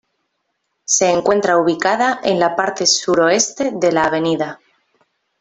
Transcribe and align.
Se 0.83 1.11
encuentra 1.11 1.59
ubicada 1.59 2.21
en 2.23 2.39
la 2.39 2.55
parte 2.55 2.87
sur 2.87 3.19
oeste 3.19 3.73
de 3.75 3.91
la 3.91 4.05
Av. 4.05 4.57